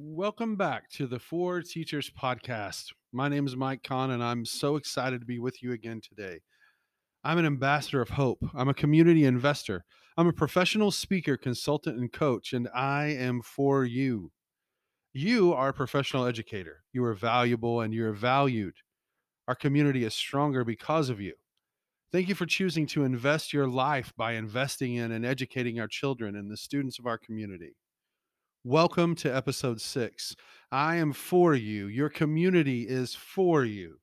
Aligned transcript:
Welcome 0.00 0.54
back 0.54 0.88
to 0.90 1.08
the 1.08 1.18
For 1.18 1.60
Teachers 1.60 2.08
Podcast. 2.08 2.92
My 3.12 3.28
name 3.28 3.48
is 3.48 3.56
Mike 3.56 3.82
Conn, 3.82 4.12
and 4.12 4.22
I'm 4.22 4.44
so 4.44 4.76
excited 4.76 5.18
to 5.18 5.26
be 5.26 5.40
with 5.40 5.60
you 5.60 5.72
again 5.72 6.00
today. 6.00 6.38
I'm 7.24 7.36
an 7.36 7.44
ambassador 7.44 8.00
of 8.00 8.10
hope. 8.10 8.38
I'm 8.54 8.68
a 8.68 8.74
community 8.74 9.24
investor. 9.24 9.84
I'm 10.16 10.28
a 10.28 10.32
professional 10.32 10.92
speaker, 10.92 11.36
consultant, 11.36 11.98
and 11.98 12.12
coach, 12.12 12.52
and 12.52 12.68
I 12.72 13.06
am 13.06 13.42
for 13.42 13.84
you. 13.84 14.30
You 15.14 15.52
are 15.52 15.70
a 15.70 15.74
professional 15.74 16.26
educator. 16.26 16.84
You 16.92 17.02
are 17.02 17.14
valuable 17.14 17.80
and 17.80 17.92
you're 17.92 18.12
valued. 18.12 18.74
Our 19.48 19.56
community 19.56 20.04
is 20.04 20.14
stronger 20.14 20.64
because 20.64 21.10
of 21.10 21.20
you. 21.20 21.34
Thank 22.12 22.28
you 22.28 22.36
for 22.36 22.46
choosing 22.46 22.86
to 22.88 23.02
invest 23.02 23.52
your 23.52 23.66
life 23.66 24.12
by 24.16 24.34
investing 24.34 24.94
in 24.94 25.10
and 25.10 25.26
educating 25.26 25.80
our 25.80 25.88
children 25.88 26.36
and 26.36 26.48
the 26.48 26.56
students 26.56 27.00
of 27.00 27.06
our 27.06 27.18
community. 27.18 27.74
Welcome 28.68 29.14
to 29.14 29.34
episode 29.34 29.80
six. 29.80 30.36
I 30.70 30.96
am 30.96 31.14
for 31.14 31.54
you. 31.54 31.86
Your 31.86 32.10
community 32.10 32.82
is 32.82 33.14
for 33.14 33.64
you. 33.64 33.98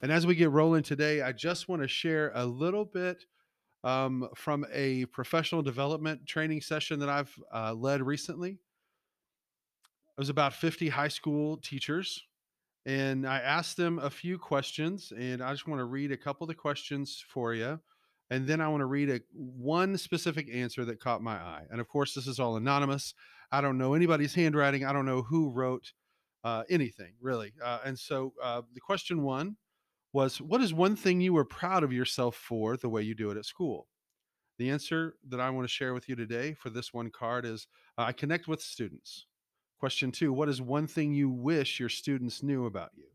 And 0.00 0.12
as 0.12 0.24
we 0.24 0.36
get 0.36 0.52
rolling 0.52 0.84
today, 0.84 1.20
I 1.22 1.32
just 1.32 1.68
want 1.68 1.82
to 1.82 1.88
share 1.88 2.30
a 2.36 2.46
little 2.46 2.84
bit 2.84 3.24
um, 3.82 4.28
from 4.36 4.64
a 4.72 5.06
professional 5.06 5.62
development 5.62 6.28
training 6.28 6.60
session 6.60 7.00
that 7.00 7.08
I've 7.08 7.36
uh, 7.52 7.74
led 7.74 8.02
recently. 8.02 8.50
It 8.50 8.58
was 10.16 10.28
about 10.28 10.52
50 10.52 10.88
high 10.88 11.08
school 11.08 11.56
teachers, 11.56 12.22
and 12.86 13.26
I 13.26 13.38
asked 13.38 13.76
them 13.76 13.98
a 13.98 14.10
few 14.10 14.38
questions, 14.38 15.12
and 15.18 15.42
I 15.42 15.50
just 15.50 15.66
want 15.66 15.80
to 15.80 15.86
read 15.86 16.12
a 16.12 16.16
couple 16.16 16.44
of 16.44 16.48
the 16.50 16.54
questions 16.54 17.20
for 17.28 17.52
you 17.52 17.80
and 18.30 18.46
then 18.46 18.60
I 18.60 18.68
want 18.68 18.82
to 18.82 18.86
read 18.86 19.10
a 19.10 19.20
one 19.32 19.96
specific 19.96 20.48
answer 20.52 20.84
that 20.84 21.00
caught 21.00 21.22
my 21.22 21.36
eye. 21.36 21.64
And 21.70 21.80
of 21.80 21.88
course, 21.88 22.14
this 22.14 22.26
is 22.26 22.38
all 22.38 22.56
anonymous. 22.56 23.14
I 23.50 23.60
don't 23.60 23.78
know 23.78 23.94
anybody's 23.94 24.34
handwriting. 24.34 24.84
I 24.84 24.92
don't 24.92 25.06
know 25.06 25.22
who 25.22 25.50
wrote 25.50 25.92
uh, 26.44 26.64
anything 26.68 27.14
really. 27.20 27.52
Uh, 27.62 27.78
and 27.84 27.98
so 27.98 28.34
uh, 28.42 28.62
the 28.74 28.80
question 28.80 29.22
one 29.22 29.56
was, 30.12 30.40
"What 30.40 30.60
is 30.60 30.74
one 30.74 30.96
thing 30.96 31.20
you 31.20 31.32
were 31.32 31.44
proud 31.44 31.82
of 31.82 31.92
yourself 31.92 32.36
for 32.36 32.76
the 32.76 32.88
way 32.88 33.02
you 33.02 33.14
do 33.14 33.30
it 33.30 33.38
at 33.38 33.46
school?" 33.46 33.88
The 34.58 34.70
answer 34.70 35.14
that 35.28 35.40
I 35.40 35.50
want 35.50 35.66
to 35.66 35.72
share 35.72 35.94
with 35.94 36.08
you 36.08 36.16
today 36.16 36.54
for 36.54 36.68
this 36.68 36.92
one 36.92 37.10
card 37.10 37.44
is, 37.44 37.66
uh, 37.96 38.02
"I 38.02 38.12
connect 38.12 38.46
with 38.46 38.60
students." 38.60 39.26
Question 39.78 40.12
two: 40.12 40.32
What 40.32 40.48
is 40.48 40.60
one 40.60 40.86
thing 40.86 41.14
you 41.14 41.30
wish 41.30 41.80
your 41.80 41.88
students 41.88 42.42
knew 42.42 42.66
about 42.66 42.90
you? 42.94 43.08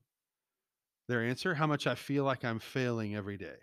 Their 1.08 1.24
answer: 1.24 1.56
How 1.56 1.68
much 1.68 1.86
I 1.86 1.96
feel 1.96 2.24
like 2.24 2.44
I'm 2.44 2.60
failing 2.60 3.16
every 3.16 3.38
day. 3.38 3.58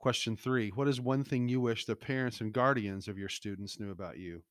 Question 0.00 0.34
three 0.34 0.70
What 0.70 0.88
is 0.88 0.98
one 0.98 1.24
thing 1.24 1.48
you 1.48 1.60
wish 1.60 1.84
the 1.84 1.94
parents 1.94 2.40
and 2.40 2.54
guardians 2.54 3.06
of 3.06 3.18
your 3.18 3.28
students 3.28 3.78
knew 3.78 3.90
about 3.90 4.16
you? 4.16 4.42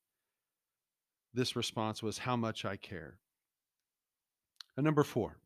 This 1.34 1.56
response 1.56 2.04
was, 2.04 2.20
How 2.20 2.36
much 2.36 2.66
I 2.66 2.78
care. 2.78 3.18
And 4.78 4.86
number 4.86 5.04
four 5.04 5.40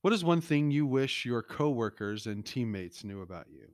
What 0.00 0.14
is 0.14 0.24
one 0.24 0.40
thing 0.40 0.70
you 0.70 0.86
wish 0.86 1.26
your 1.26 1.42
coworkers 1.42 2.26
and 2.26 2.44
teammates 2.44 3.04
knew 3.04 3.20
about 3.20 3.50
you? 3.50 3.68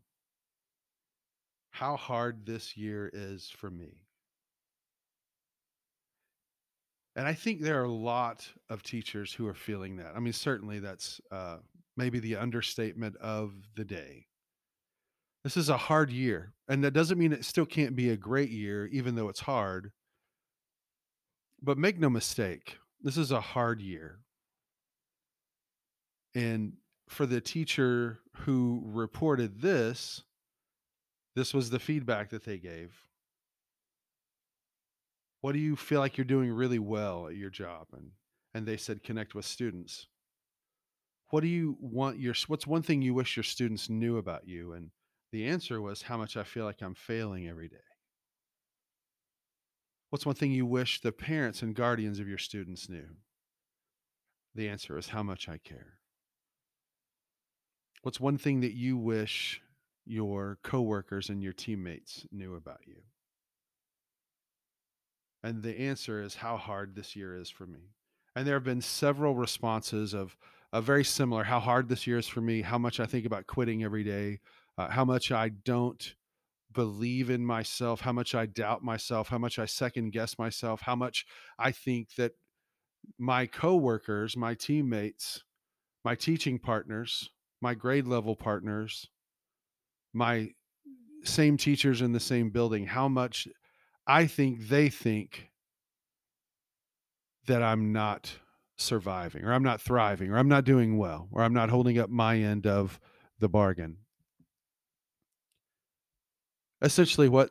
How 1.70 1.96
hard 1.96 2.46
this 2.46 2.76
year 2.76 3.08
is 3.12 3.48
for 3.48 3.70
me. 3.70 4.02
And 7.14 7.28
I 7.28 7.34
think 7.34 7.60
there 7.60 7.80
are 7.80 7.84
a 7.84 7.92
lot 7.92 8.48
of 8.68 8.82
teachers 8.82 9.32
who 9.32 9.46
are 9.46 9.54
feeling 9.54 9.98
that. 9.98 10.16
I 10.16 10.18
mean, 10.18 10.32
certainly 10.32 10.80
that's 10.80 11.20
uh, 11.30 11.58
maybe 11.96 12.18
the 12.18 12.36
understatement 12.36 13.16
of 13.18 13.52
the 13.76 13.84
day. 13.84 14.26
This 15.44 15.58
is 15.58 15.68
a 15.68 15.76
hard 15.76 16.10
year, 16.10 16.54
and 16.68 16.82
that 16.82 16.92
doesn't 16.92 17.18
mean 17.18 17.32
it 17.32 17.44
still 17.44 17.66
can't 17.66 17.94
be 17.94 18.08
a 18.08 18.16
great 18.16 18.50
year, 18.50 18.86
even 18.86 19.14
though 19.14 19.28
it's 19.28 19.40
hard. 19.40 19.92
But 21.62 21.76
make 21.76 21.98
no 21.98 22.08
mistake, 22.08 22.78
this 23.02 23.18
is 23.18 23.30
a 23.30 23.40
hard 23.40 23.82
year. 23.82 24.20
And 26.34 26.72
for 27.08 27.26
the 27.26 27.42
teacher 27.42 28.20
who 28.38 28.82
reported 28.86 29.60
this, 29.60 30.22
this 31.36 31.52
was 31.52 31.68
the 31.68 31.78
feedback 31.78 32.30
that 32.30 32.44
they 32.44 32.58
gave. 32.58 32.94
What 35.42 35.52
do 35.52 35.58
you 35.58 35.76
feel 35.76 36.00
like 36.00 36.16
you're 36.16 36.24
doing 36.24 36.50
really 36.50 36.78
well 36.78 37.28
at 37.28 37.36
your 37.36 37.50
job? 37.50 37.88
And 37.92 38.12
and 38.54 38.64
they 38.66 38.76
said 38.76 39.02
connect 39.02 39.34
with 39.34 39.44
students. 39.44 40.06
What 41.30 41.42
do 41.42 41.48
you 41.48 41.76
want 41.80 42.18
your 42.18 42.34
what's 42.46 42.66
one 42.66 42.82
thing 42.82 43.02
you 43.02 43.12
wish 43.12 43.36
your 43.36 43.44
students 43.44 43.90
knew 43.90 44.16
about 44.16 44.48
you? 44.48 44.72
And 44.72 44.90
the 45.34 45.48
answer 45.48 45.82
was 45.82 46.02
how 46.02 46.16
much 46.16 46.36
I 46.36 46.44
feel 46.44 46.64
like 46.64 46.80
I'm 46.80 46.94
failing 46.94 47.48
every 47.48 47.66
day. 47.66 47.76
What's 50.10 50.24
one 50.24 50.36
thing 50.36 50.52
you 50.52 50.64
wish 50.64 51.00
the 51.00 51.10
parents 51.10 51.60
and 51.60 51.74
guardians 51.74 52.20
of 52.20 52.28
your 52.28 52.38
students 52.38 52.88
knew? 52.88 53.08
The 54.54 54.68
answer 54.68 54.96
is 54.96 55.08
how 55.08 55.24
much 55.24 55.48
I 55.48 55.58
care. 55.58 55.94
What's 58.02 58.20
one 58.20 58.38
thing 58.38 58.60
that 58.60 58.74
you 58.74 58.96
wish 58.96 59.60
your 60.06 60.60
coworkers 60.62 61.28
and 61.30 61.42
your 61.42 61.52
teammates 61.52 62.24
knew 62.30 62.54
about 62.54 62.86
you? 62.86 63.02
And 65.42 65.64
the 65.64 65.80
answer 65.80 66.22
is 66.22 66.36
how 66.36 66.56
hard 66.56 66.94
this 66.94 67.16
year 67.16 67.36
is 67.36 67.50
for 67.50 67.66
me. 67.66 67.90
And 68.36 68.46
there 68.46 68.54
have 68.54 68.62
been 68.62 68.80
several 68.80 69.34
responses 69.34 70.14
of, 70.14 70.36
of 70.72 70.84
very 70.84 71.02
similar 71.02 71.42
how 71.42 71.58
hard 71.58 71.88
this 71.88 72.06
year 72.06 72.18
is 72.18 72.28
for 72.28 72.40
me, 72.40 72.62
how 72.62 72.78
much 72.78 73.00
I 73.00 73.06
think 73.06 73.26
about 73.26 73.48
quitting 73.48 73.82
every 73.82 74.04
day, 74.04 74.38
uh, 74.76 74.88
how 74.88 75.04
much 75.04 75.30
I 75.30 75.48
don't 75.50 76.14
believe 76.72 77.30
in 77.30 77.44
myself, 77.44 78.00
how 78.00 78.12
much 78.12 78.34
I 78.34 78.46
doubt 78.46 78.82
myself, 78.82 79.28
how 79.28 79.38
much 79.38 79.58
I 79.58 79.64
second 79.64 80.10
guess 80.10 80.38
myself, 80.38 80.82
how 80.82 80.96
much 80.96 81.24
I 81.58 81.70
think 81.70 82.14
that 82.16 82.32
my 83.18 83.46
coworkers, 83.46 84.36
my 84.36 84.54
teammates, 84.54 85.44
my 86.04 86.14
teaching 86.14 86.58
partners, 86.58 87.30
my 87.60 87.74
grade 87.74 88.06
level 88.06 88.34
partners, 88.34 89.08
my 90.12 90.50
same 91.22 91.56
teachers 91.56 92.02
in 92.02 92.12
the 92.12 92.20
same 92.20 92.50
building, 92.50 92.86
how 92.86 93.08
much 93.08 93.48
I 94.06 94.26
think 94.26 94.68
they 94.68 94.88
think 94.88 95.50
that 97.46 97.62
I'm 97.62 97.92
not 97.92 98.32
surviving 98.76 99.44
or 99.44 99.52
I'm 99.52 99.62
not 99.62 99.80
thriving 99.80 100.30
or 100.30 100.38
I'm 100.38 100.48
not 100.48 100.64
doing 100.64 100.98
well 100.98 101.28
or 101.32 101.42
I'm 101.42 101.54
not 101.54 101.70
holding 101.70 101.98
up 101.98 102.10
my 102.10 102.38
end 102.38 102.66
of 102.66 102.98
the 103.38 103.48
bargain 103.48 103.98
essentially 106.84 107.28
what 107.28 107.50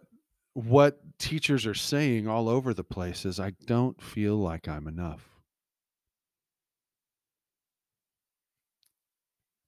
what 0.54 1.00
teachers 1.18 1.66
are 1.66 1.74
saying 1.74 2.28
all 2.28 2.48
over 2.48 2.74
the 2.74 2.84
place 2.84 3.26
is 3.26 3.40
I 3.40 3.54
don't 3.66 4.02
feel 4.02 4.36
like 4.38 4.68
I'm 4.68 4.88
enough. 4.88 5.30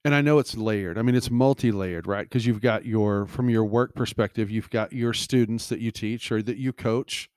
And 0.04 0.14
I 0.14 0.22
know 0.22 0.38
it's 0.38 0.56
layered. 0.56 1.00
I 1.00 1.02
mean, 1.02 1.16
it's 1.16 1.32
multi-layered, 1.32 2.06
right? 2.06 2.30
Because 2.30 2.46
you've 2.46 2.62
got 2.62 2.86
your 2.86 3.26
from 3.26 3.50
your 3.50 3.66
work 3.66 3.96
perspective, 3.96 4.52
you've 4.52 4.70
got 4.70 4.94
your 4.94 5.14
students 5.14 5.68
that 5.70 5.80
you 5.80 5.90
teach 5.92 6.32
or 6.32 6.44
that 6.44 6.58
you 6.58 6.72
coach. 6.72 7.30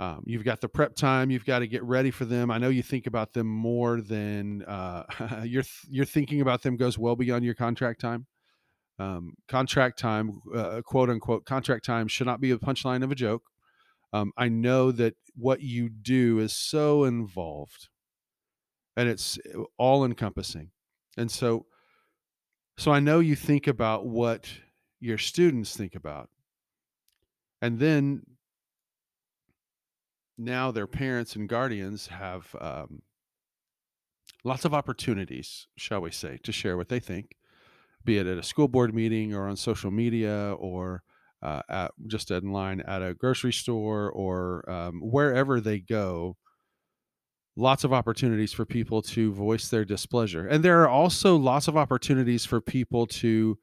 Um, 0.00 0.24
you've 0.26 0.44
got 0.44 0.60
the 0.60 0.68
prep 0.68 0.96
time. 0.96 1.30
You've 1.30 1.44
got 1.44 1.60
to 1.60 1.68
get 1.68 1.84
ready 1.84 2.10
for 2.10 2.24
them. 2.24 2.50
I 2.50 2.58
know 2.58 2.70
you 2.70 2.82
think 2.82 3.06
about 3.06 3.34
them 3.34 3.46
more 3.46 4.00
than 4.00 4.62
uh, 4.64 5.04
your 5.44 5.62
your 5.88 6.06
thinking 6.06 6.40
about 6.40 6.62
them 6.62 6.76
goes 6.76 6.98
well 6.98 7.14
beyond 7.14 7.44
your 7.44 7.54
contract 7.54 8.00
time. 8.00 8.26
Um, 9.00 9.32
contract 9.48 9.98
time, 9.98 10.42
uh, 10.54 10.82
quote 10.84 11.08
unquote, 11.08 11.46
contract 11.46 11.86
time 11.86 12.06
should 12.06 12.26
not 12.26 12.38
be 12.38 12.50
a 12.50 12.58
punchline 12.58 13.02
of 13.02 13.10
a 13.10 13.14
joke. 13.14 13.44
Um, 14.12 14.30
I 14.36 14.50
know 14.50 14.92
that 14.92 15.14
what 15.34 15.62
you 15.62 15.88
do 15.88 16.38
is 16.38 16.52
so 16.52 17.04
involved 17.04 17.88
and 18.98 19.08
it's 19.08 19.38
uh, 19.38 19.62
all 19.78 20.04
encompassing. 20.04 20.72
And 21.16 21.30
so, 21.30 21.64
so 22.76 22.92
I 22.92 23.00
know 23.00 23.20
you 23.20 23.36
think 23.36 23.66
about 23.66 24.06
what 24.06 24.50
your 25.00 25.16
students 25.16 25.74
think 25.74 25.94
about. 25.94 26.28
And 27.62 27.78
then 27.78 28.24
now 30.36 30.70
their 30.70 30.86
parents 30.86 31.36
and 31.36 31.48
guardians 31.48 32.08
have 32.08 32.54
um, 32.60 33.00
lots 34.44 34.66
of 34.66 34.74
opportunities, 34.74 35.68
shall 35.78 36.02
we 36.02 36.10
say, 36.10 36.38
to 36.42 36.52
share 36.52 36.76
what 36.76 36.90
they 36.90 37.00
think 37.00 37.36
be 38.04 38.18
it 38.18 38.26
at 38.26 38.38
a 38.38 38.42
school 38.42 38.68
board 38.68 38.94
meeting 38.94 39.34
or 39.34 39.48
on 39.48 39.56
social 39.56 39.90
media 39.90 40.54
or 40.58 41.02
uh, 41.42 41.62
at, 41.68 41.92
just 42.06 42.30
in 42.30 42.52
line 42.52 42.80
at 42.80 43.02
a 43.02 43.14
grocery 43.14 43.52
store 43.52 44.10
or 44.10 44.68
um, 44.70 45.00
wherever 45.00 45.60
they 45.60 45.78
go 45.78 46.36
lots 47.56 47.84
of 47.84 47.92
opportunities 47.92 48.52
for 48.52 48.64
people 48.64 49.02
to 49.02 49.32
voice 49.32 49.68
their 49.68 49.84
displeasure. 49.84 50.46
And 50.46 50.64
there 50.64 50.82
are 50.82 50.88
also 50.88 51.36
lots 51.36 51.68
of 51.68 51.76
opportunities 51.76 52.46
for 52.46 52.60
people 52.60 53.06
to 53.06 53.58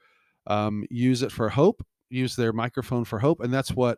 um, 0.45 0.86
use 0.90 1.24
it 1.24 1.31
for 1.31 1.50
hope 1.50 1.83
use 2.10 2.36
their 2.36 2.54
microphone 2.54 3.04
for 3.04 3.19
hope 3.19 3.42
and 3.42 3.54
that's 3.54 3.72
what 3.72 3.98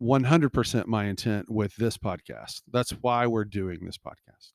100% 0.00 0.86
my 0.86 1.06
intent 1.06 1.50
with 1.50 1.74
this 1.76 1.96
podcast. 1.96 2.62
That's 2.72 2.90
why 2.90 3.26
we're 3.26 3.44
doing 3.44 3.84
this 3.84 3.98
podcast 3.98 4.52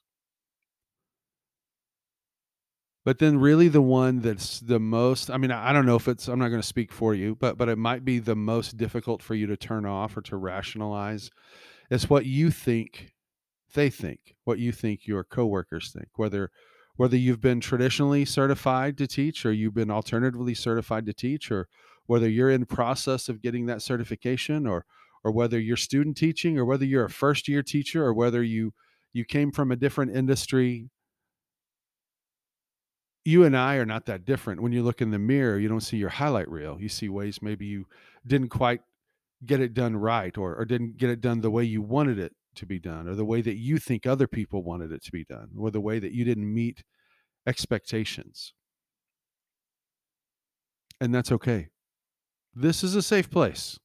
but 3.07 3.19
then 3.19 3.37
really 3.37 3.69
the 3.69 3.81
one 3.81 4.19
that's 4.19 4.59
the 4.59 4.79
most 4.79 5.31
i 5.31 5.37
mean 5.37 5.49
i 5.49 5.71
don't 5.71 5.85
know 5.85 5.95
if 5.95 6.09
it's 6.09 6.27
i'm 6.27 6.39
not 6.39 6.49
going 6.49 6.61
to 6.61 6.67
speak 6.67 6.91
for 6.91 7.15
you 7.15 7.35
but 7.35 7.57
but 7.57 7.69
it 7.69 7.77
might 7.77 8.03
be 8.03 8.19
the 8.19 8.35
most 8.35 8.75
difficult 8.75 9.23
for 9.23 9.33
you 9.33 9.47
to 9.47 9.55
turn 9.55 9.85
off 9.85 10.17
or 10.17 10.21
to 10.21 10.35
rationalize 10.35 11.29
is 11.89 12.09
what 12.09 12.25
you 12.25 12.51
think 12.51 13.13
they 13.73 13.89
think, 13.89 14.35
what 14.43 14.59
you 14.59 14.71
think 14.71 15.07
your 15.07 15.23
coworkers 15.23 15.91
think, 15.91 16.07
whether 16.15 16.51
whether 16.95 17.15
you've 17.15 17.41
been 17.41 17.59
traditionally 17.59 18.25
certified 18.25 18.97
to 18.97 19.05
teach 19.05 19.45
or 19.45 19.51
you've 19.51 19.75
been 19.75 19.91
alternatively 19.91 20.55
certified 20.55 21.05
to 21.05 21.13
teach 21.13 21.51
or 21.51 21.67
whether 22.07 22.27
you're 22.27 22.49
in 22.49 22.65
process 22.65 23.29
of 23.29 23.41
getting 23.41 23.67
that 23.67 23.81
certification 23.81 24.65
or 24.65 24.85
or 25.23 25.31
whether 25.31 25.59
you're 25.59 25.77
student 25.77 26.17
teaching 26.17 26.57
or 26.57 26.65
whether 26.65 26.85
you're 26.85 27.05
a 27.05 27.09
first 27.09 27.47
year 27.47 27.61
teacher 27.61 28.03
or 28.03 28.13
whether 28.13 28.41
you 28.41 28.73
you 29.13 29.25
came 29.25 29.51
from 29.51 29.71
a 29.71 29.75
different 29.75 30.15
industry 30.15 30.89
you 33.27 33.43
and 33.43 33.57
I 33.57 33.75
are 33.75 33.85
not 33.85 34.05
that 34.05 34.23
different. 34.23 34.61
When 34.61 34.71
you 34.71 34.81
look 34.81 35.01
in 35.01 35.11
the 35.11 35.19
mirror, 35.19 35.59
you 35.59 35.67
don't 35.67 35.81
see 35.81 35.97
your 35.97 36.07
highlight 36.07 36.49
reel. 36.49 36.77
You 36.79 36.87
see 36.87 37.09
ways 37.09 37.41
maybe 37.41 37.65
you 37.65 37.85
didn't 38.25 38.47
quite 38.47 38.79
get 39.45 39.59
it 39.59 39.73
done 39.73 39.97
right 39.97 40.37
or, 40.37 40.55
or 40.55 40.63
didn't 40.63 40.95
get 40.95 41.09
it 41.09 41.19
done 41.19 41.41
the 41.41 41.51
way 41.51 41.65
you 41.65 41.81
wanted 41.81 42.19
it 42.19 42.33
to 42.55 42.65
be 42.65 42.79
done 42.79 43.05
or 43.05 43.15
the 43.15 43.25
way 43.25 43.41
that 43.41 43.57
you 43.57 43.79
think 43.79 44.05
other 44.05 44.27
people 44.27 44.63
wanted 44.63 44.93
it 44.93 45.03
to 45.03 45.11
be 45.11 45.25
done 45.25 45.49
or 45.59 45.69
the 45.69 45.81
way 45.81 45.99
that 45.99 46.13
you 46.13 46.23
didn't 46.23 46.53
meet 46.53 46.85
expectations. 47.45 48.53
And 51.01 51.13
that's 51.13 51.33
okay. 51.33 51.67
This 52.55 52.81
is 52.81 52.95
a 52.95 53.01
safe 53.01 53.29
place. 53.29 53.77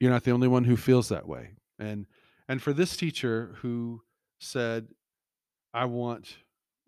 You're 0.00 0.10
not 0.10 0.24
the 0.24 0.30
only 0.30 0.48
one 0.48 0.64
who 0.64 0.78
feels 0.78 1.10
that 1.10 1.28
way. 1.28 1.50
And 1.78 2.06
and 2.48 2.62
for 2.62 2.72
this 2.72 2.96
teacher 2.96 3.56
who 3.60 4.00
said 4.38 4.88
I 5.74 5.84
want 5.84 6.38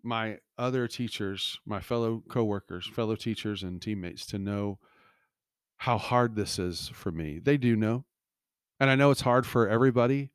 my 0.03 0.39
other 0.57 0.87
teachers, 0.87 1.59
my 1.65 1.79
fellow 1.79 2.23
coworkers, 2.29 2.87
fellow 2.87 3.15
teachers 3.15 3.63
and 3.63 3.81
teammates 3.81 4.25
to 4.27 4.39
know 4.39 4.79
how 5.77 5.97
hard 5.97 6.35
this 6.35 6.59
is 6.59 6.89
for 6.93 7.11
me. 7.11 7.39
They 7.39 7.57
do 7.57 7.75
know. 7.75 8.05
And 8.79 8.89
I 8.89 8.95
know 8.95 9.11
it's 9.11 9.21
hard 9.21 9.45
for 9.45 9.67
everybody. 9.67 10.31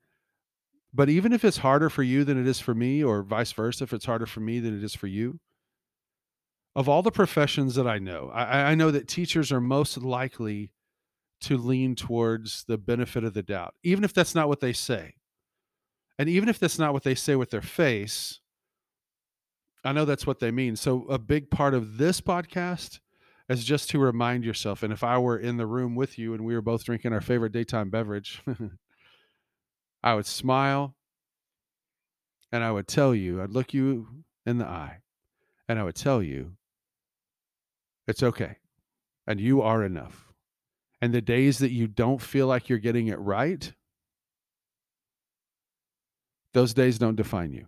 But 0.93 1.09
even 1.09 1.33
if 1.33 1.43
it's 1.43 1.57
harder 1.57 1.89
for 1.89 2.03
you 2.03 2.23
than 2.23 2.39
it 2.39 2.47
is 2.47 2.59
for 2.59 2.73
me, 2.73 3.03
or 3.03 3.21
vice 3.21 3.51
versa, 3.51 3.83
if 3.83 3.93
it's 3.93 4.05
harder 4.05 4.25
for 4.25 4.39
me 4.39 4.59
than 4.59 4.77
it 4.77 4.83
is 4.83 4.95
for 4.95 5.07
you, 5.07 5.39
of 6.75 6.87
all 6.87 7.01
the 7.01 7.11
professions 7.11 7.75
that 7.75 7.87
I 7.87 7.97
know, 7.97 8.29
I, 8.33 8.71
I 8.71 8.75
know 8.75 8.91
that 8.91 9.07
teachers 9.07 9.51
are 9.51 9.61
most 9.61 9.97
likely 9.97 10.71
to 11.41 11.57
lean 11.57 11.95
towards 11.95 12.63
the 12.67 12.77
benefit 12.77 13.23
of 13.23 13.33
the 13.33 13.43
doubt, 13.43 13.75
even 13.83 14.03
if 14.03 14.13
that's 14.13 14.33
not 14.33 14.47
what 14.47 14.59
they 14.59 14.73
say. 14.73 15.15
And 16.17 16.29
even 16.29 16.49
if 16.49 16.57
that's 16.57 16.79
not 16.79 16.93
what 16.93 17.03
they 17.03 17.15
say 17.15 17.35
with 17.35 17.51
their 17.51 17.61
face, 17.61 18.39
I 19.87 19.93
know 19.93 20.03
that's 20.03 20.27
what 20.27 20.41
they 20.41 20.51
mean. 20.51 20.75
So 20.75 21.05
a 21.07 21.17
big 21.17 21.49
part 21.49 21.73
of 21.73 21.97
this 21.97 22.19
podcast 22.19 22.99
is 23.47 23.63
just 23.63 23.89
to 23.91 23.99
remind 23.99 24.43
yourself. 24.43 24.83
And 24.83 24.91
if 24.91 25.01
I 25.01 25.17
were 25.17 25.37
in 25.37 25.55
the 25.55 25.65
room 25.65 25.95
with 25.95 26.19
you 26.19 26.33
and 26.33 26.43
we 26.43 26.55
were 26.55 26.61
both 26.61 26.83
drinking 26.83 27.13
our 27.13 27.21
favorite 27.21 27.53
daytime 27.53 27.89
beverage, 27.89 28.41
I 30.03 30.13
would 30.13 30.25
smile 30.25 30.97
and 32.51 32.65
I 32.65 32.71
would 32.73 32.89
tell 32.89 33.15
you, 33.15 33.41
I'd 33.41 33.51
look 33.51 33.73
you 33.73 34.09
in 34.45 34.57
the 34.57 34.65
eye 34.65 34.97
and 35.69 35.79
I 35.79 35.83
would 35.83 35.95
tell 35.95 36.21
you, 36.21 36.57
it's 38.09 38.23
okay. 38.23 38.57
And 39.25 39.39
you 39.39 39.61
are 39.61 39.85
enough. 39.85 40.33
And 41.01 41.13
the 41.13 41.21
days 41.21 41.59
that 41.59 41.71
you 41.71 41.87
don't 41.87 42.21
feel 42.21 42.47
like 42.47 42.67
you're 42.67 42.77
getting 42.77 43.07
it 43.07 43.19
right, 43.19 43.71
those 46.53 46.73
days 46.73 46.99
don't 46.99 47.15
define 47.15 47.53
you. 47.53 47.67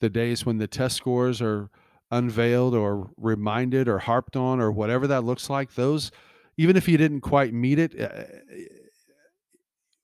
The 0.00 0.10
days 0.10 0.44
when 0.44 0.58
the 0.58 0.66
test 0.66 0.96
scores 0.96 1.40
are 1.40 1.70
unveiled 2.10 2.74
or 2.74 3.10
reminded 3.16 3.88
or 3.88 3.98
harped 3.98 4.36
on 4.36 4.60
or 4.60 4.70
whatever 4.70 5.06
that 5.06 5.24
looks 5.24 5.50
like 5.50 5.74
those 5.74 6.10
even 6.56 6.76
if 6.76 6.88
you 6.88 6.96
didn't 6.96 7.20
quite 7.20 7.52
meet 7.52 7.78
it 7.78 8.00
uh, 8.00 8.24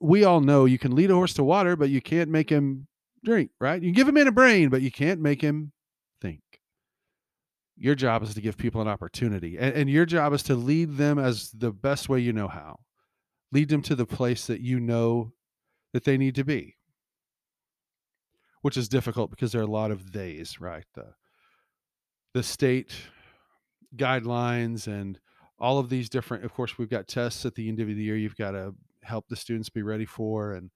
we 0.00 0.24
all 0.24 0.40
know 0.40 0.64
you 0.64 0.78
can 0.78 0.94
lead 0.94 1.10
a 1.10 1.14
horse 1.14 1.32
to 1.34 1.44
water 1.44 1.76
but 1.76 1.90
you 1.90 2.00
can't 2.00 2.28
make 2.28 2.50
him 2.50 2.88
drink 3.24 3.50
right? 3.60 3.80
You 3.80 3.92
give 3.92 4.08
him 4.08 4.16
in 4.16 4.26
a 4.26 4.32
brain 4.32 4.68
but 4.68 4.82
you 4.82 4.90
can't 4.90 5.20
make 5.20 5.40
him 5.40 5.72
think. 6.20 6.40
Your 7.76 7.94
job 7.94 8.22
is 8.24 8.34
to 8.34 8.40
give 8.40 8.56
people 8.56 8.80
an 8.80 8.88
opportunity 8.88 9.56
and, 9.56 9.72
and 9.74 9.90
your 9.90 10.04
job 10.04 10.32
is 10.32 10.42
to 10.44 10.56
lead 10.56 10.96
them 10.96 11.20
as 11.20 11.50
the 11.52 11.70
best 11.70 12.08
way 12.08 12.18
you 12.18 12.32
know 12.32 12.48
how. 12.48 12.80
Lead 13.52 13.68
them 13.68 13.82
to 13.82 13.94
the 13.94 14.06
place 14.06 14.46
that 14.46 14.60
you 14.60 14.80
know 14.80 15.32
that 15.92 16.04
they 16.04 16.16
need 16.16 16.34
to 16.34 16.44
be 16.44 16.74
which 18.62 18.76
is 18.76 18.88
difficult 18.88 19.30
because 19.30 19.52
there 19.52 19.60
are 19.60 19.64
a 19.64 19.70
lot 19.70 19.90
of 19.90 20.12
days, 20.12 20.60
right? 20.60 20.84
The 20.94 21.14
the 22.34 22.42
state 22.42 22.94
guidelines 23.96 24.86
and 24.86 25.18
all 25.58 25.78
of 25.78 25.88
these 25.88 26.08
different 26.08 26.44
of 26.44 26.52
course 26.52 26.78
we've 26.78 26.88
got 26.90 27.06
tests 27.08 27.44
at 27.44 27.54
the 27.54 27.68
end 27.68 27.78
of 27.80 27.86
the 27.86 27.94
year 27.94 28.16
you've 28.16 28.36
got 28.36 28.52
to 28.52 28.74
help 29.02 29.28
the 29.28 29.36
students 29.36 29.68
be 29.68 29.82
ready 29.82 30.06
for 30.06 30.52
and 30.54 30.70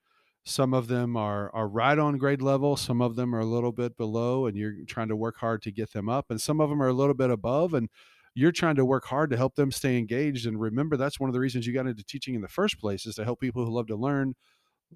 some 0.45 0.75
of 0.75 0.87
them 0.89 1.17
are 1.17 1.51
are 1.55 1.67
right 1.69 1.99
on 1.99 2.19
grade 2.19 2.43
level 2.43 2.77
some 2.77 3.01
of 3.01 3.17
them 3.17 3.35
are 3.35 3.41
a 3.41 3.47
little 3.47 3.73
bit 3.73 3.97
below 3.97 4.47
and 4.47 4.57
you're 4.57 4.75
trying 4.87 5.09
to 5.09 5.17
work 5.17 5.37
hard 5.39 5.63
to 5.63 5.73
get 5.73 5.93
them 5.93 6.09
up 6.09 6.27
and 6.31 6.41
some 6.41 6.61
of 6.61 6.69
them 6.69 6.83
are 6.83 6.89
a 6.89 6.93
little 6.93 7.15
bit 7.15 7.31
above 7.31 7.73
and 7.73 7.89
you're 8.35 8.53
trying 8.53 8.77
to 8.77 8.85
work 8.85 9.07
hard 9.07 9.31
to 9.31 9.37
help 9.37 9.55
them 9.55 9.71
stay 9.73 9.97
engaged 9.97 10.47
and 10.47 10.61
remember 10.61 10.97
that's 10.97 11.19
one 11.19 11.31
of 11.31 11.35
the 11.35 11.41
reasons 11.41 11.67
you 11.67 11.73
got 11.73 11.87
into 11.87 12.05
teaching 12.05 12.35
in 12.35 12.43
the 12.43 12.49
first 12.49 12.79
place 12.79 13.07
is 13.07 13.15
to 13.15 13.25
help 13.25 13.41
people 13.41 13.65
who 13.65 13.73
love 13.73 13.87
to 13.87 13.97
learn 13.97 14.35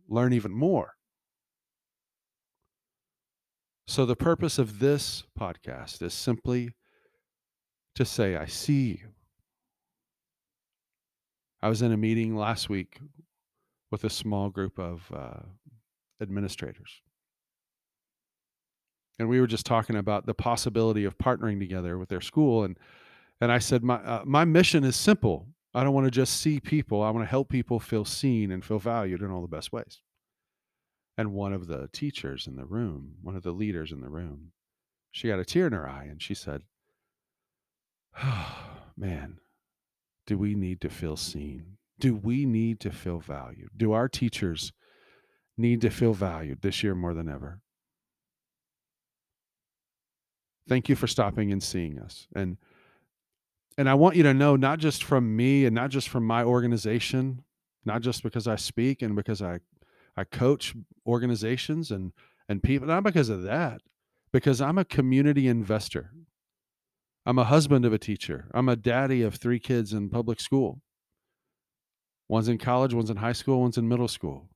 learn 0.09 0.33
even 0.33 0.53
more 0.53 0.95
so, 3.91 4.07
the 4.07 4.15
purpose 4.15 4.57
of 4.61 4.79
this 4.79 5.25
podcast 5.37 6.01
is 6.01 6.15
simply 6.15 6.75
to 7.97 8.05
say, 8.05 8.37
I 8.37 8.47
see 8.47 8.91
you. 8.91 9.09
I 11.61 11.69
was 11.69 11.83
in 11.83 11.91
a 11.91 11.97
meeting 11.97 12.37
last 12.37 12.69
week 12.69 13.01
with 13.91 14.05
a 14.05 14.09
small 14.09 14.49
group 14.49 14.79
of 14.79 15.03
uh, 15.13 15.41
administrators. 16.23 17.03
And 19.19 19.29
we 19.29 19.41
were 19.41 19.49
just 19.49 19.67
talking 19.67 19.97
about 19.97 20.25
the 20.25 20.35
possibility 20.35 21.05
of 21.05 21.19
partnering 21.19 21.59
together 21.59 21.99
with 21.99 22.11
their 22.11 22.21
school. 22.21 22.63
And, 22.63 22.79
and 23.41 23.51
I 23.51 23.59
said, 23.59 23.83
my, 23.83 23.97
uh, 23.97 24.23
my 24.25 24.45
mission 24.45 24.85
is 24.85 24.95
simple. 24.95 25.49
I 25.75 25.83
don't 25.83 25.95
want 25.95 26.07
to 26.07 26.13
just 26.13 26.41
see 26.41 26.61
people, 26.61 27.03
I 27.03 27.11
want 27.11 27.27
to 27.27 27.31
help 27.31 27.49
people 27.49 27.81
feel 27.81 28.05
seen 28.05 28.53
and 28.53 28.65
feel 28.65 28.79
valued 28.79 29.21
in 29.21 29.33
all 29.33 29.43
the 29.43 29.49
best 29.49 29.73
ways. 29.73 30.01
And 31.21 31.35
one 31.35 31.53
of 31.53 31.67
the 31.67 31.91
teachers 31.93 32.47
in 32.47 32.57
the 32.57 32.65
room, 32.65 33.17
one 33.21 33.37
of 33.37 33.43
the 33.43 33.53
leaders 33.53 33.93
in 33.93 34.01
the 34.01 34.09
room, 34.09 34.53
she 35.13 35.29
got 35.29 35.39
a 35.39 35.45
tear 35.45 35.67
in 35.67 35.75
her 35.75 35.87
eye 35.87 36.05
and 36.05 36.23
she 36.23 36.33
said, 36.33 36.63
oh, 38.25 38.57
Man, 38.97 39.39
do 40.27 40.39
we 40.39 40.55
need 40.55 40.81
to 40.81 40.89
feel 40.89 41.19
seen? 41.19 41.77
Do 41.99 42.15
we 42.15 42.47
need 42.47 42.81
to 42.81 42.91
feel 42.91 43.19
valued? 43.19 43.69
Do 43.77 43.93
our 43.93 44.09
teachers 44.09 44.73
need 45.59 45.83
to 45.83 45.91
feel 45.91 46.15
valued 46.15 46.63
this 46.63 46.83
year 46.83 46.95
more 46.95 47.13
than 47.13 47.29
ever? 47.29 47.61
Thank 50.67 50.89
you 50.89 50.97
for 50.97 51.07
stopping 51.07 51.53
and 51.53 51.63
seeing 51.63 51.99
us. 51.99 52.29
And 52.35 52.57
and 53.77 53.91
I 53.91 53.95
want 53.95 54.17
you 54.17 54.23
to 54.23 54.33
know 54.33 54.57
not 54.57 54.79
just 54.79 55.05
from 55.05 55.37
me 55.37 55.67
and 55.67 55.75
not 55.75 55.91
just 55.91 56.09
from 56.09 56.27
my 56.27 56.45
organization, 56.45 57.45
not 57.85 58.01
just 58.01 58.23
because 58.23 58.47
I 58.47 58.57
speak 58.57 59.03
and 59.03 59.15
because 59.15 59.43
I 59.43 59.61
I 60.21 60.25
coach 60.25 60.75
organizations 61.07 61.91
and 61.91 62.13
and 62.49 62.63
people 62.63 62.87
not 62.87 63.05
because 63.05 63.29
of 63.29 63.43
that, 63.43 63.81
because 64.33 64.61
I'm 64.61 64.77
a 64.77 64.85
community 64.85 65.49
investor. 65.49 66.11
I'm 67.25 67.39
a 67.39 67.45
husband 67.45 67.85
of 67.85 67.93
a 67.93 67.99
teacher. 67.99 68.47
I'm 68.53 68.69
a 68.69 68.77
daddy 68.77 69.23
of 69.23 69.37
three 69.37 69.61
kids 69.61 69.93
in 69.93 70.11
public 70.11 70.41
school. 70.41 70.81
One's 72.29 72.49
in 72.49 72.59
college, 72.59 72.93
one's 72.93 73.11
in 73.11 73.19
high 73.19 73.33
school, 73.33 73.61
one's 73.61 73.79
in 73.79 73.89
middle 73.89 74.09
school. 74.09 74.49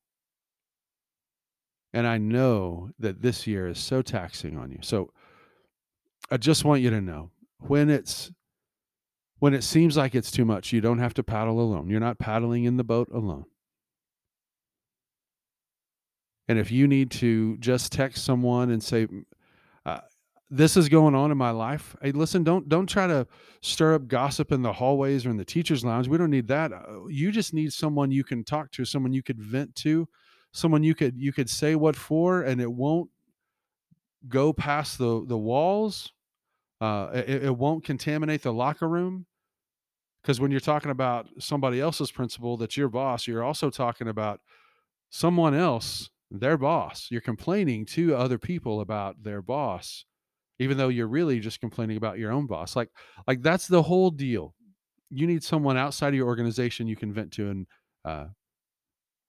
And 1.92 2.06
I 2.06 2.18
know 2.18 2.90
that 2.98 3.22
this 3.22 3.46
year 3.46 3.68
is 3.68 3.78
so 3.78 4.02
taxing 4.02 4.58
on 4.58 4.70
you. 4.70 4.78
So 4.80 5.10
I 6.30 6.36
just 6.36 6.64
want 6.64 6.82
you 6.82 6.90
to 6.90 7.00
know 7.00 7.30
when 7.58 7.90
it's 7.90 8.32
when 9.38 9.54
it 9.54 9.62
seems 9.62 9.96
like 9.96 10.14
it's 10.14 10.30
too 10.30 10.44
much, 10.44 10.72
you 10.72 10.80
don't 10.80 10.98
have 10.98 11.14
to 11.14 11.22
paddle 11.22 11.60
alone. 11.60 11.90
You're 11.90 12.00
not 12.00 12.18
paddling 12.18 12.64
in 12.64 12.76
the 12.76 12.84
boat 12.84 13.08
alone. 13.12 13.44
And 16.48 16.58
if 16.58 16.70
you 16.70 16.86
need 16.86 17.10
to 17.12 17.56
just 17.58 17.92
text 17.92 18.24
someone 18.24 18.70
and 18.70 18.82
say, 18.82 19.06
uh, 19.86 20.00
this 20.50 20.76
is 20.76 20.88
going 20.88 21.14
on 21.14 21.30
in 21.30 21.38
my 21.38 21.50
life. 21.50 21.96
Hey, 22.02 22.12
listen, 22.12 22.44
don't 22.44 22.68
don't 22.68 22.86
try 22.86 23.06
to 23.06 23.26
stir 23.62 23.94
up 23.94 24.06
gossip 24.06 24.52
in 24.52 24.62
the 24.62 24.72
hallways 24.72 25.24
or 25.26 25.30
in 25.30 25.36
the 25.36 25.44
teachers' 25.44 25.84
lounge. 25.84 26.06
We 26.06 26.18
don't 26.18 26.30
need 26.30 26.48
that. 26.48 26.72
Uh, 26.72 27.06
you 27.08 27.32
just 27.32 27.54
need 27.54 27.72
someone 27.72 28.10
you 28.10 28.24
can 28.24 28.44
talk 28.44 28.70
to, 28.72 28.84
someone 28.84 29.12
you 29.12 29.22
could 29.22 29.40
vent 29.40 29.74
to, 29.76 30.06
someone 30.52 30.82
you 30.82 30.94
could 30.94 31.18
you 31.18 31.32
could 31.32 31.48
say 31.48 31.74
what 31.74 31.96
for, 31.96 32.42
and 32.42 32.60
it 32.60 32.70
won't 32.70 33.10
go 34.28 34.52
past 34.52 34.98
the 34.98 35.24
the 35.26 35.38
walls. 35.38 36.12
Uh, 36.80 37.10
it, 37.14 37.44
it 37.44 37.56
won't 37.56 37.84
contaminate 37.84 38.42
the 38.42 38.52
locker 38.52 38.88
room 38.88 39.26
because 40.22 40.40
when 40.40 40.50
you're 40.50 40.60
talking 40.60 40.90
about 40.90 41.28
somebody 41.38 41.80
else's 41.80 42.12
principal 42.12 42.56
that's 42.56 42.76
your 42.76 42.88
boss, 42.88 43.26
you're 43.26 43.42
also 43.42 43.70
talking 43.70 44.08
about 44.08 44.40
someone 45.08 45.54
else 45.54 46.10
their 46.40 46.56
boss. 46.56 47.08
You're 47.10 47.20
complaining 47.20 47.86
to 47.86 48.14
other 48.14 48.38
people 48.38 48.80
about 48.80 49.22
their 49.22 49.42
boss, 49.42 50.04
even 50.58 50.76
though 50.76 50.88
you're 50.88 51.08
really 51.08 51.40
just 51.40 51.60
complaining 51.60 51.96
about 51.96 52.18
your 52.18 52.32
own 52.32 52.46
boss. 52.46 52.76
Like, 52.76 52.90
like 53.26 53.42
that's 53.42 53.66
the 53.66 53.82
whole 53.82 54.10
deal. 54.10 54.54
You 55.10 55.26
need 55.26 55.44
someone 55.44 55.76
outside 55.76 56.08
of 56.08 56.14
your 56.14 56.26
organization 56.26 56.86
you 56.86 56.96
can 56.96 57.12
vent 57.12 57.32
to. 57.32 57.50
And 57.50 57.66
uh, 58.04 58.26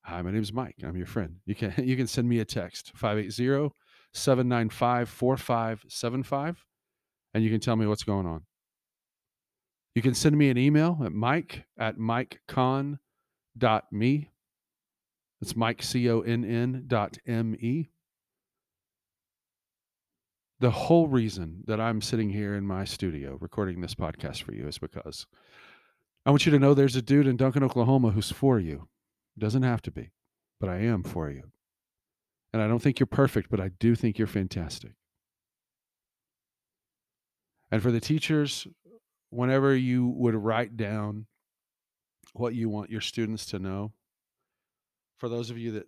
Hi, 0.08 0.22
my 0.22 0.30
name 0.30 0.44
is 0.44 0.54
Mike. 0.54 0.76
I'm 0.84 0.96
your 0.96 1.08
friend. 1.08 1.38
You 1.48 1.56
can 1.56 1.74
you 1.84 1.98
can 1.98 2.06
send 2.06 2.30
me 2.30 2.38
a 2.40 2.46
text 2.46 2.92
580 2.96 3.74
795 4.14 5.10
4575 5.10 6.64
and 7.34 7.44
you 7.44 7.50
can 7.50 7.60
tell 7.60 7.76
me 7.76 7.88
what's 7.88 8.04
going 8.04 8.28
on. 8.28 8.44
You 9.96 10.04
can 10.04 10.14
send 10.14 10.38
me 10.38 10.52
an 10.52 10.60
email 10.60 11.02
at 11.04 11.12
mike 11.12 11.66
at 11.80 11.98
mikeconn.me. 11.98 13.00
It's 15.42 15.56
Mike, 15.56 15.84
C 15.84 16.10
O 16.10 16.22
N 16.22 16.44
N 16.46 16.86
dot 16.88 17.18
M 17.28 17.56
E. 17.60 17.90
The 20.60 20.72
whole 20.72 21.08
reason 21.08 21.64
that 21.68 21.82
I'm 21.82 22.02
sitting 22.02 22.30
here 22.30 22.56
in 22.56 22.66
my 22.66 22.86
studio 22.86 23.38
recording 23.42 23.82
this 23.82 23.94
podcast 23.94 24.42
for 24.44 24.54
you 24.54 24.68
is 24.68 24.78
because 24.78 25.28
I 26.26 26.30
want 26.30 26.46
you 26.46 26.52
to 26.54 26.60
know 26.60 26.74
there's 26.74 26.96
a 26.96 27.02
dude 27.02 27.28
in 27.28 27.36
Duncan, 27.36 27.64
Oklahoma 27.64 28.12
who's 28.12 28.32
for 28.32 28.58
you. 28.58 28.88
Doesn't 29.38 29.64
have 29.64 29.82
to 29.84 29.92
be, 29.92 30.12
but 30.62 30.70
I 30.70 30.78
am 30.78 31.04
for 31.04 31.30
you. 31.30 31.44
And 32.54 32.62
I 32.62 32.68
don't 32.68 32.80
think 32.80 33.00
you're 33.00 33.08
perfect, 33.08 33.50
but 33.52 33.60
I 33.60 33.68
do 33.80 33.96
think 33.96 34.18
you're 34.18 34.28
fantastic. 34.28 34.94
And 37.70 37.82
for 37.84 37.92
the 37.92 38.00
teachers, 38.00 38.66
whenever 39.30 39.76
you 39.76 40.08
would 40.08 40.36
write 40.36 40.78
down 40.78 41.26
what 42.32 42.56
you 42.56 42.70
want 42.70 42.90
your 42.90 43.02
students 43.02 43.46
to 43.48 43.60
know, 43.60 43.92
for 45.18 45.30
those 45.30 45.50
of 45.50 45.58
you 45.58 45.72
that 45.72 45.88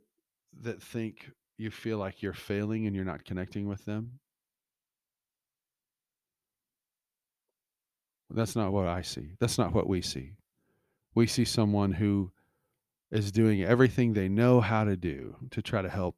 that 0.61 0.81
think 0.81 1.31
you 1.57 1.69
feel 1.69 1.97
like 1.97 2.21
you're 2.21 2.33
failing 2.33 2.85
and 2.85 2.95
you're 2.95 3.05
not 3.05 3.25
connecting 3.25 3.67
with 3.67 3.83
them, 3.85 4.19
that's 8.29 8.55
not 8.55 8.71
what 8.71 8.87
I 8.87 9.01
see. 9.01 9.33
That's 9.39 9.57
not 9.57 9.73
what 9.73 9.87
we 9.87 10.01
see. 10.01 10.33
We 11.15 11.27
see 11.27 11.45
someone 11.45 11.91
who 11.91 12.31
is 13.11 13.31
doing 13.31 13.63
everything 13.63 14.13
they 14.13 14.27
know 14.27 14.59
how 14.61 14.83
to 14.83 14.97
do 14.97 15.35
to 15.51 15.61
try 15.61 15.81
to 15.81 15.89
help 15.89 16.15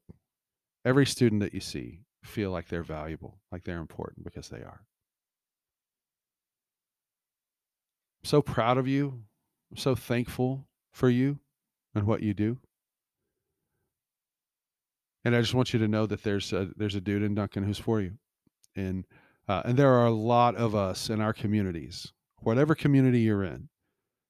every 0.85 1.05
student 1.05 1.41
that 1.41 1.53
you 1.53 1.59
see 1.59 2.01
feel 2.23 2.51
like 2.51 2.67
they're 2.67 2.83
valuable, 2.83 3.39
like 3.51 3.63
they're 3.63 3.79
important 3.79 4.23
because 4.23 4.49
they 4.49 4.57
are. 4.57 4.83
I'm 8.21 8.25
so 8.25 8.41
proud 8.41 8.77
of 8.77 8.87
you. 8.87 9.23
I'm 9.71 9.77
so 9.77 9.95
thankful 9.95 10.67
for 10.91 11.09
you 11.09 11.39
and 11.95 12.05
what 12.05 12.21
you 12.21 12.33
do. 12.33 12.57
And 15.25 15.35
I 15.35 15.41
just 15.41 15.53
want 15.53 15.73
you 15.73 15.79
to 15.79 15.87
know 15.87 16.05
that 16.05 16.23
there's 16.23 16.53
a, 16.53 16.69
there's 16.75 16.95
a 16.95 17.01
dude 17.01 17.23
in 17.23 17.35
Duncan 17.35 17.63
who's 17.63 17.77
for 17.77 17.99
you, 17.99 18.13
and 18.75 19.05
uh, 19.47 19.63
and 19.65 19.77
there 19.77 19.93
are 19.93 20.05
a 20.05 20.11
lot 20.11 20.55
of 20.55 20.75
us 20.75 21.09
in 21.09 21.19
our 21.19 21.33
communities, 21.33 22.13
whatever 22.39 22.75
community 22.75 23.19
you're 23.19 23.43
in, 23.43 23.67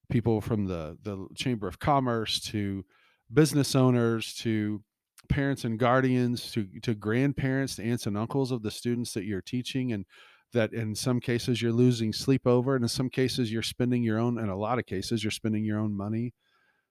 people 0.09 0.41
from 0.41 0.65
the 0.65 0.97
the 1.03 1.27
Chamber 1.35 1.67
of 1.67 1.79
Commerce 1.79 2.39
to 2.41 2.83
business 3.31 3.75
owners 3.75 4.33
to 4.35 4.83
parents 5.27 5.63
and 5.63 5.77
guardians 5.77 6.51
to 6.51 6.67
to 6.81 6.95
grandparents 6.95 7.75
to 7.75 7.83
aunts 7.83 8.07
and 8.07 8.17
uncles 8.17 8.51
of 8.51 8.63
the 8.63 8.71
students 8.71 9.13
that 9.13 9.25
you're 9.25 9.41
teaching 9.41 9.93
and 9.93 10.05
that 10.53 10.73
in 10.73 10.95
some 10.95 11.19
cases 11.19 11.61
you're 11.61 11.71
losing 11.71 12.11
sleep 12.11 12.47
over 12.47 12.75
and 12.75 12.83
in 12.83 12.89
some 12.89 13.09
cases 13.09 13.51
you're 13.51 13.61
spending 13.61 14.01
your 14.01 14.17
own 14.17 14.39
in 14.39 14.49
a 14.49 14.57
lot 14.57 14.79
of 14.79 14.85
cases 14.87 15.23
you're 15.23 15.29
spending 15.29 15.63
your 15.63 15.77
own 15.77 15.95
money 15.95 16.33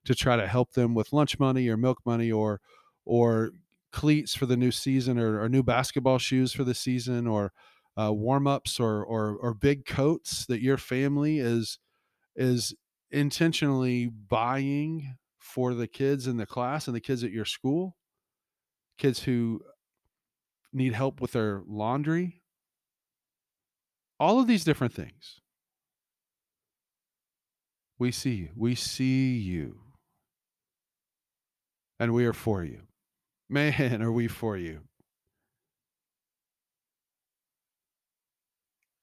to 0.04 0.14
try 0.14 0.36
to 0.36 0.46
help 0.46 0.72
them 0.72 0.94
with 0.94 1.12
lunch 1.12 1.38
money 1.40 1.68
or 1.68 1.76
milk 1.76 1.98
money 2.06 2.30
or 2.30 2.60
or 3.04 3.50
cleats 3.98 4.32
for 4.32 4.46
the 4.46 4.56
new 4.56 4.70
season 4.70 5.18
or, 5.18 5.42
or 5.42 5.48
new 5.48 5.64
basketball 5.64 6.18
shoes 6.18 6.52
for 6.52 6.62
the 6.62 6.72
season 6.72 7.26
or 7.26 7.52
uh, 8.00 8.12
warm-ups 8.12 8.78
or, 8.78 9.02
or 9.02 9.36
or 9.42 9.52
big 9.52 9.84
coats 9.86 10.46
that 10.46 10.62
your 10.62 10.76
family 10.76 11.40
is 11.40 11.80
is 12.36 12.76
intentionally 13.10 14.06
buying 14.06 15.16
for 15.40 15.74
the 15.74 15.88
kids 15.88 16.28
in 16.28 16.36
the 16.36 16.46
class 16.46 16.86
and 16.86 16.94
the 16.94 17.00
kids 17.00 17.24
at 17.24 17.32
your 17.32 17.44
school? 17.44 17.96
Kids 18.98 19.24
who 19.24 19.60
need 20.72 20.92
help 20.92 21.20
with 21.20 21.32
their 21.32 21.62
laundry? 21.66 22.44
All 24.20 24.38
of 24.38 24.46
these 24.46 24.62
different 24.62 24.94
things. 24.94 25.40
We 27.98 28.12
see 28.12 28.34
you. 28.34 28.50
We 28.54 28.76
see 28.76 29.38
you. 29.38 29.80
And 31.98 32.14
we 32.14 32.24
are 32.26 32.32
for 32.32 32.62
you 32.62 32.87
man 33.48 34.02
are 34.02 34.12
we 34.12 34.28
for 34.28 34.56
you? 34.56 34.80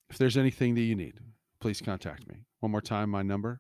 If 0.10 0.18
there's 0.18 0.38
anything 0.38 0.76
that 0.76 0.82
you 0.82 0.96
need 0.96 1.20
please 1.66 1.82
contact 1.82 2.28
me. 2.28 2.36
One 2.60 2.72
more 2.72 2.80
time 2.80 3.10
my 3.10 3.24
number. 3.24 3.60